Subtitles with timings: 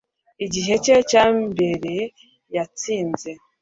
[0.45, 1.95] Igihe cye cyambere
[2.55, 3.31] yatsinze